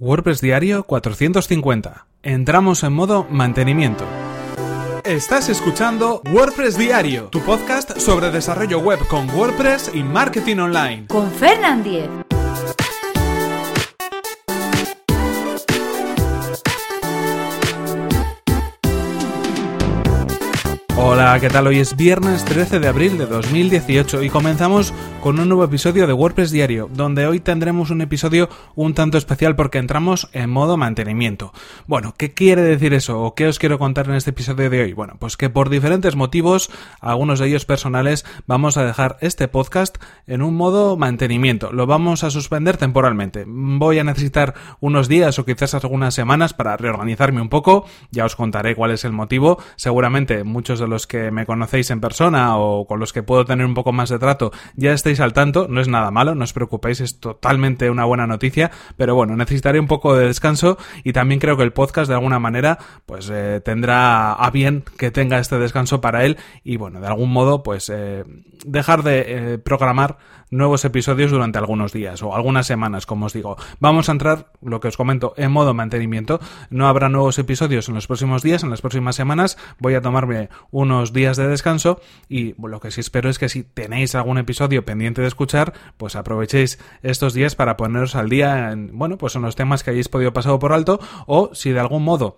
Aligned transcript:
WordPress 0.00 0.40
Diario 0.40 0.84
450. 0.84 2.06
Entramos 2.22 2.84
en 2.84 2.92
modo 2.92 3.26
mantenimiento. 3.30 4.04
Estás 5.04 5.48
escuchando 5.48 6.22
WordPress 6.32 6.78
Diario, 6.78 7.24
tu 7.32 7.40
podcast 7.40 7.98
sobre 7.98 8.30
desarrollo 8.30 8.78
web 8.78 9.00
con 9.08 9.28
WordPress 9.30 9.90
y 9.94 10.04
marketing 10.04 10.58
online. 10.58 11.06
Con 11.08 11.28
Fernand 11.32 11.82
Diez. 11.82 12.08
Hola, 21.00 21.38
¿qué 21.40 21.48
tal? 21.48 21.68
Hoy 21.68 21.78
es 21.78 21.94
viernes 21.94 22.44
13 22.44 22.80
de 22.80 22.88
abril 22.88 23.18
de 23.18 23.26
2018 23.26 24.24
y 24.24 24.30
comenzamos 24.30 24.92
con 25.22 25.38
un 25.38 25.48
nuevo 25.48 25.62
episodio 25.62 26.08
de 26.08 26.12
WordPress 26.12 26.50
Diario, 26.50 26.90
donde 26.92 27.24
hoy 27.28 27.38
tendremos 27.38 27.90
un 27.90 28.00
episodio 28.00 28.48
un 28.74 28.94
tanto 28.94 29.16
especial 29.16 29.54
porque 29.54 29.78
entramos 29.78 30.28
en 30.32 30.50
modo 30.50 30.76
mantenimiento. 30.76 31.52
Bueno, 31.86 32.14
¿qué 32.18 32.34
quiere 32.34 32.62
decir 32.62 32.94
eso 32.94 33.22
o 33.22 33.36
qué 33.36 33.46
os 33.46 33.60
quiero 33.60 33.78
contar 33.78 34.08
en 34.08 34.16
este 34.16 34.30
episodio 34.30 34.68
de 34.70 34.82
hoy? 34.82 34.92
Bueno, 34.92 35.14
pues 35.20 35.36
que 35.36 35.48
por 35.48 35.70
diferentes 35.70 36.16
motivos, 36.16 36.68
algunos 37.00 37.38
de 37.38 37.46
ellos 37.46 37.64
personales, 37.64 38.26
vamos 38.48 38.76
a 38.76 38.84
dejar 38.84 39.18
este 39.20 39.46
podcast 39.46 39.98
en 40.26 40.42
un 40.42 40.56
modo 40.56 40.96
mantenimiento. 40.96 41.72
Lo 41.72 41.86
vamos 41.86 42.24
a 42.24 42.30
suspender 42.30 42.76
temporalmente. 42.76 43.44
Voy 43.46 44.00
a 44.00 44.04
necesitar 44.04 44.54
unos 44.80 45.06
días 45.06 45.38
o 45.38 45.44
quizás 45.44 45.74
algunas 45.74 46.14
semanas 46.14 46.54
para 46.54 46.76
reorganizarme 46.76 47.40
un 47.40 47.50
poco. 47.50 47.86
Ya 48.10 48.24
os 48.24 48.34
contaré 48.34 48.74
cuál 48.74 48.90
es 48.90 49.04
el 49.04 49.12
motivo. 49.12 49.62
Seguramente 49.76 50.42
muchos 50.42 50.80
de 50.80 50.87
los 50.88 51.06
que 51.06 51.30
me 51.30 51.46
conocéis 51.46 51.90
en 51.90 52.00
persona 52.00 52.58
o 52.58 52.86
con 52.86 52.98
los 53.00 53.12
que 53.12 53.22
puedo 53.22 53.44
tener 53.44 53.66
un 53.66 53.74
poco 53.74 53.92
más 53.92 54.08
de 54.08 54.18
trato 54.18 54.52
ya 54.74 54.92
estáis 54.92 55.20
al 55.20 55.32
tanto, 55.32 55.66
no 55.68 55.80
es 55.80 55.88
nada 55.88 56.10
malo, 56.10 56.34
no 56.34 56.44
os 56.44 56.52
preocupéis, 56.52 57.00
es 57.00 57.20
totalmente 57.20 57.90
una 57.90 58.04
buena 58.04 58.26
noticia, 58.26 58.70
pero 58.96 59.14
bueno, 59.14 59.36
necesitaré 59.36 59.80
un 59.80 59.86
poco 59.86 60.16
de 60.16 60.26
descanso 60.26 60.78
y 61.04 61.12
también 61.12 61.40
creo 61.40 61.56
que 61.56 61.62
el 61.62 61.72
podcast 61.72 62.08
de 62.08 62.14
alguna 62.14 62.38
manera 62.38 62.78
pues 63.06 63.30
eh, 63.32 63.60
tendrá 63.64 64.32
a 64.32 64.50
bien 64.50 64.84
que 64.96 65.10
tenga 65.10 65.38
este 65.38 65.58
descanso 65.58 66.00
para 66.00 66.24
él 66.24 66.38
y 66.64 66.76
bueno, 66.76 67.00
de 67.00 67.06
algún 67.06 67.32
modo 67.32 67.62
pues 67.62 67.90
eh, 67.92 68.24
dejar 68.64 69.02
de 69.02 69.24
eh, 69.26 69.58
programar 69.58 70.18
nuevos 70.50 70.84
episodios 70.84 71.30
durante 71.30 71.58
algunos 71.58 71.92
días 71.92 72.22
o 72.22 72.34
algunas 72.34 72.66
semanas, 72.66 73.06
como 73.06 73.26
os 73.26 73.32
digo. 73.32 73.56
Vamos 73.80 74.08
a 74.08 74.12
entrar, 74.12 74.52
lo 74.62 74.80
que 74.80 74.88
os 74.88 74.96
comento, 74.96 75.34
en 75.36 75.52
modo 75.52 75.74
mantenimiento. 75.74 76.40
No 76.70 76.88
habrá 76.88 77.08
nuevos 77.08 77.38
episodios 77.38 77.88
en 77.88 77.94
los 77.94 78.06
próximos 78.06 78.42
días, 78.42 78.62
en 78.62 78.70
las 78.70 78.80
próximas 78.80 79.16
semanas. 79.16 79.58
Voy 79.78 79.94
a 79.94 80.00
tomarme 80.00 80.48
unos 80.70 81.12
días 81.12 81.36
de 81.36 81.48
descanso 81.48 82.00
y 82.28 82.54
lo 82.58 82.80
que 82.80 82.90
sí 82.90 83.00
espero 83.00 83.30
es 83.30 83.38
que 83.38 83.48
si 83.48 83.62
tenéis 83.62 84.14
algún 84.14 84.38
episodio 84.38 84.84
pendiente 84.84 85.22
de 85.22 85.28
escuchar, 85.28 85.72
pues 85.96 86.16
aprovechéis 86.16 86.78
estos 87.02 87.34
días 87.34 87.54
para 87.54 87.76
poneros 87.76 88.14
al 88.14 88.28
día 88.28 88.72
en, 88.72 88.96
bueno, 88.96 89.18
pues 89.18 89.36
en 89.36 89.42
los 89.42 89.56
temas 89.56 89.82
que 89.82 89.90
hayáis 89.90 90.08
podido 90.08 90.32
pasar 90.32 90.58
por 90.58 90.72
alto 90.72 91.00
o 91.26 91.50
si 91.54 91.70
de 91.70 91.80
algún 91.80 92.04
modo 92.04 92.36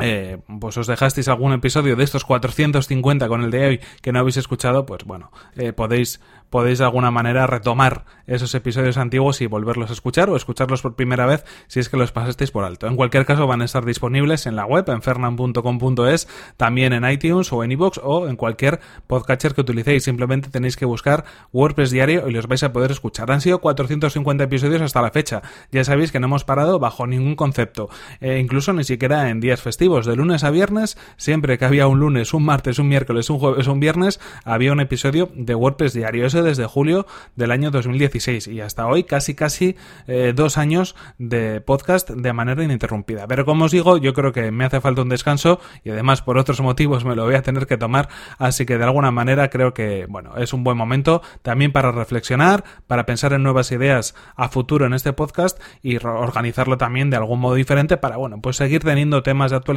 eh, 0.00 0.38
pues 0.60 0.76
os 0.76 0.86
dejasteis 0.86 1.28
algún 1.28 1.52
episodio 1.52 1.94
de 1.94 2.04
estos 2.04 2.24
450 2.24 3.28
con 3.28 3.42
el 3.42 3.50
de 3.50 3.66
hoy 3.66 3.80
que 4.02 4.12
no 4.12 4.18
habéis 4.18 4.36
escuchado, 4.36 4.86
pues 4.86 5.04
bueno, 5.04 5.30
eh, 5.56 5.72
podéis 5.72 6.20
podéis 6.50 6.78
de 6.78 6.84
alguna 6.84 7.10
manera 7.10 7.48
retomar 7.48 8.04
esos 8.28 8.54
episodios 8.54 8.96
antiguos 8.96 9.40
y 9.40 9.46
volverlos 9.46 9.90
a 9.90 9.92
escuchar 9.92 10.30
o 10.30 10.36
escucharlos 10.36 10.82
por 10.82 10.94
primera 10.94 11.26
vez 11.26 11.44
si 11.66 11.80
es 11.80 11.88
que 11.88 11.96
los 11.96 12.12
pasasteis 12.12 12.52
por 12.52 12.62
alto. 12.62 12.86
En 12.86 12.94
cualquier 12.94 13.26
caso 13.26 13.48
van 13.48 13.60
a 13.60 13.64
estar 13.64 13.84
disponibles 13.84 14.46
en 14.46 14.54
la 14.54 14.64
web, 14.64 14.88
en 14.88 15.02
fernan.com.es, 15.02 16.28
también 16.56 16.92
en 16.92 17.10
iTunes 17.10 17.52
o 17.52 17.64
en 17.64 17.72
iVoox 17.72 17.98
o 18.04 18.28
en 18.28 18.36
cualquier 18.36 18.78
podcatcher 19.08 19.52
que 19.52 19.62
utilicéis. 19.62 20.04
Simplemente 20.04 20.48
tenéis 20.48 20.76
que 20.76 20.84
buscar 20.84 21.24
WordPress 21.52 21.90
diario 21.90 22.28
y 22.28 22.32
los 22.32 22.46
vais 22.46 22.62
a 22.62 22.72
poder 22.72 22.92
escuchar. 22.92 23.32
Han 23.32 23.40
sido 23.40 23.60
450 23.60 24.44
episodios 24.44 24.80
hasta 24.80 25.02
la 25.02 25.10
fecha. 25.10 25.42
Ya 25.72 25.82
sabéis 25.82 26.12
que 26.12 26.20
no 26.20 26.26
hemos 26.26 26.44
parado 26.44 26.78
bajo 26.78 27.08
ningún 27.08 27.34
concepto, 27.34 27.90
e 28.20 28.38
incluso 28.38 28.72
ni 28.72 28.84
siquiera 28.84 29.28
en 29.28 29.40
días 29.40 29.60
festivos. 29.60 29.83
De 29.84 30.16
lunes 30.16 30.42
a 30.42 30.50
viernes, 30.50 30.98
siempre 31.16 31.58
que 31.58 31.64
había 31.64 31.86
un 31.86 32.00
lunes, 32.00 32.34
un 32.34 32.44
martes, 32.44 32.78
un 32.78 32.88
miércoles, 32.88 33.30
un 33.30 33.38
jueves, 33.38 33.68
un 33.68 33.80
viernes, 33.80 34.18
había 34.44 34.72
un 34.72 34.80
episodio 34.80 35.30
de 35.34 35.54
WordPress 35.54 35.92
diario. 35.92 36.24
Desde 36.24 36.64
julio 36.64 37.06
del 37.36 37.50
año 37.50 37.70
2016 37.70 38.48
y 38.48 38.60
hasta 38.62 38.86
hoy 38.86 39.04
casi 39.04 39.34
casi 39.34 39.76
eh, 40.06 40.32
dos 40.34 40.56
años 40.56 40.96
de 41.18 41.60
podcast 41.60 42.08
de 42.08 42.32
manera 42.32 42.64
ininterrumpida. 42.64 43.26
Pero 43.26 43.44
como 43.44 43.66
os 43.66 43.72
digo, 43.72 43.98
yo 43.98 44.14
creo 44.14 44.32
que 44.32 44.50
me 44.50 44.64
hace 44.64 44.80
falta 44.80 45.02
un 45.02 45.10
descanso 45.10 45.60
y 45.84 45.90
además 45.90 46.22
por 46.22 46.38
otros 46.38 46.60
motivos 46.62 47.04
me 47.04 47.14
lo 47.14 47.24
voy 47.24 47.34
a 47.34 47.42
tener 47.42 47.66
que 47.66 47.76
tomar, 47.76 48.08
así 48.38 48.64
que 48.64 48.78
de 48.78 48.84
alguna 48.84 49.10
manera 49.10 49.50
creo 49.50 49.74
que 49.74 50.06
bueno, 50.08 50.36
es 50.38 50.54
un 50.54 50.64
buen 50.64 50.78
momento 50.78 51.20
también 51.42 51.72
para 51.72 51.92
reflexionar, 51.92 52.64
para 52.86 53.04
pensar 53.04 53.34
en 53.34 53.42
nuevas 53.42 53.70
ideas 53.70 54.14
a 54.34 54.48
futuro 54.48 54.86
en 54.86 54.94
este 54.94 55.12
podcast 55.12 55.60
y 55.82 55.96
organizarlo 55.96 56.78
también 56.78 57.10
de 57.10 57.16
algún 57.16 57.40
modo 57.40 57.54
diferente 57.54 57.98
para 57.98 58.16
bueno, 58.16 58.40
pues 58.40 58.56
seguir 58.56 58.82
teniendo 58.82 59.22
temas 59.22 59.50
de 59.50 59.58
actualidad, 59.58 59.73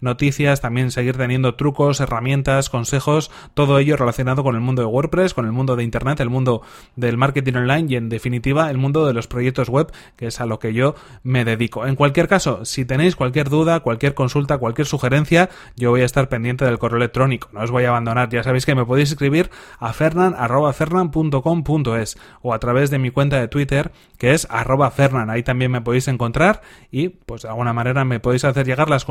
noticias, 0.00 0.60
también 0.60 0.90
seguir 0.90 1.16
teniendo 1.16 1.54
trucos, 1.54 2.00
herramientas, 2.00 2.70
consejos, 2.70 3.30
todo 3.54 3.78
ello 3.78 3.96
relacionado 3.96 4.42
con 4.42 4.54
el 4.54 4.60
mundo 4.60 4.82
de 4.82 4.86
WordPress, 4.86 5.34
con 5.34 5.46
el 5.46 5.52
mundo 5.52 5.76
de 5.76 5.84
Internet, 5.84 6.20
el 6.20 6.30
mundo 6.30 6.62
del 6.96 7.16
marketing 7.16 7.54
online 7.54 7.86
y 7.88 7.96
en 7.96 8.08
definitiva 8.08 8.70
el 8.70 8.78
mundo 8.78 9.06
de 9.06 9.14
los 9.14 9.26
proyectos 9.26 9.68
web, 9.68 9.92
que 10.16 10.26
es 10.26 10.40
a 10.40 10.46
lo 10.46 10.58
que 10.58 10.72
yo 10.72 10.94
me 11.22 11.44
dedico. 11.44 11.86
En 11.86 11.96
cualquier 11.96 12.28
caso, 12.28 12.64
si 12.64 12.84
tenéis 12.84 13.16
cualquier 13.16 13.48
duda, 13.48 13.80
cualquier 13.80 14.14
consulta, 14.14 14.58
cualquier 14.58 14.86
sugerencia, 14.86 15.50
yo 15.76 15.90
voy 15.90 16.02
a 16.02 16.04
estar 16.04 16.28
pendiente 16.28 16.64
del 16.64 16.78
correo 16.78 16.98
electrónico. 16.98 17.48
No 17.52 17.60
os 17.60 17.70
voy 17.70 17.84
a 17.84 17.90
abandonar, 17.90 18.28
ya 18.28 18.42
sabéis 18.42 18.66
que 18.66 18.74
me 18.74 18.84
podéis 18.84 19.12
escribir 19.12 19.50
a 19.78 19.92
fernan.fernan.com.es 19.92 22.18
o 22.42 22.54
a 22.54 22.58
través 22.58 22.90
de 22.90 22.98
mi 22.98 23.10
cuenta 23.10 23.40
de 23.40 23.48
Twitter, 23.48 23.92
que 24.18 24.32
es 24.32 24.46
arroba 24.50 24.90
fernan. 24.90 25.30
Ahí 25.30 25.42
también 25.42 25.70
me 25.70 25.80
podéis 25.80 26.08
encontrar 26.08 26.60
y 26.90 27.08
pues 27.08 27.42
de 27.42 27.48
alguna 27.48 27.72
manera 27.72 28.04
me 28.04 28.20
podéis 28.20 28.44
hacer 28.44 28.66
llegar 28.66 28.90
las 28.90 29.04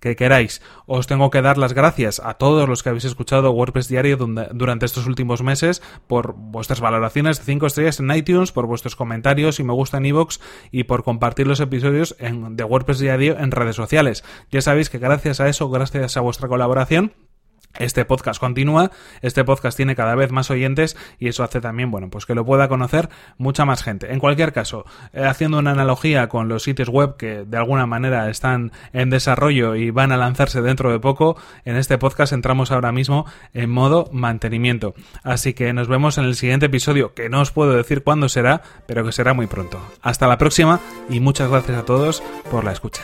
que 0.00 0.16
queráis. 0.16 0.62
Os 0.86 1.06
tengo 1.06 1.30
que 1.30 1.42
dar 1.42 1.58
las 1.58 1.72
gracias 1.72 2.20
a 2.24 2.34
todos 2.34 2.68
los 2.68 2.82
que 2.82 2.88
habéis 2.88 3.04
escuchado 3.04 3.50
WordPress 3.50 3.88
Diario 3.88 4.16
durante 4.16 4.86
estos 4.86 5.06
últimos 5.06 5.42
meses 5.42 5.82
por 6.06 6.34
vuestras 6.34 6.80
valoraciones 6.80 7.38
de 7.38 7.44
5 7.44 7.66
estrellas 7.66 8.00
en 8.00 8.10
iTunes, 8.10 8.52
por 8.52 8.66
vuestros 8.66 8.96
comentarios 8.96 9.60
y 9.60 9.64
me 9.64 9.72
gusta 9.72 9.98
en 9.98 10.06
iVoox 10.06 10.38
y 10.70 10.84
por 10.84 11.04
compartir 11.04 11.46
los 11.46 11.60
episodios 11.60 12.16
en, 12.18 12.56
de 12.56 12.64
WordPress 12.64 12.98
Diario 12.98 13.38
en 13.38 13.50
redes 13.50 13.76
sociales. 13.76 14.24
Ya 14.50 14.60
sabéis 14.60 14.90
que 14.90 14.98
gracias 14.98 15.40
a 15.40 15.48
eso, 15.48 15.70
gracias 15.70 16.16
a 16.16 16.20
vuestra 16.20 16.48
colaboración, 16.48 17.12
este 17.78 18.04
podcast 18.04 18.40
continúa, 18.40 18.90
este 19.22 19.44
podcast 19.44 19.76
tiene 19.76 19.94
cada 19.94 20.14
vez 20.14 20.32
más 20.32 20.50
oyentes 20.50 20.96
y 21.18 21.28
eso 21.28 21.44
hace 21.44 21.60
también, 21.60 21.90
bueno, 21.90 22.10
pues 22.10 22.26
que 22.26 22.34
lo 22.34 22.44
pueda 22.44 22.68
conocer 22.68 23.08
mucha 23.38 23.64
más 23.64 23.82
gente. 23.82 24.12
En 24.12 24.18
cualquier 24.18 24.52
caso, 24.52 24.84
eh, 25.12 25.24
haciendo 25.24 25.58
una 25.58 25.70
analogía 25.70 26.28
con 26.28 26.48
los 26.48 26.62
sitios 26.62 26.88
web 26.88 27.16
que 27.16 27.44
de 27.44 27.56
alguna 27.56 27.86
manera 27.86 28.28
están 28.28 28.72
en 28.92 29.10
desarrollo 29.10 29.76
y 29.76 29.90
van 29.90 30.12
a 30.12 30.16
lanzarse 30.16 30.62
dentro 30.62 30.90
de 30.90 30.98
poco, 30.98 31.36
en 31.64 31.76
este 31.76 31.98
podcast 31.98 32.32
entramos 32.32 32.70
ahora 32.72 32.92
mismo 32.92 33.26
en 33.54 33.70
modo 33.70 34.08
mantenimiento. 34.12 34.94
Así 35.22 35.54
que 35.54 35.72
nos 35.72 35.88
vemos 35.88 36.18
en 36.18 36.24
el 36.24 36.36
siguiente 36.36 36.66
episodio, 36.66 37.14
que 37.14 37.28
no 37.28 37.40
os 37.40 37.50
puedo 37.50 37.72
decir 37.72 38.02
cuándo 38.02 38.28
será, 38.28 38.62
pero 38.86 39.04
que 39.04 39.12
será 39.12 39.34
muy 39.34 39.46
pronto. 39.46 39.80
Hasta 40.02 40.26
la 40.26 40.38
próxima 40.38 40.80
y 41.08 41.20
muchas 41.20 41.50
gracias 41.50 41.78
a 41.78 41.84
todos 41.84 42.22
por 42.50 42.64
la 42.64 42.72
escucha. 42.72 43.02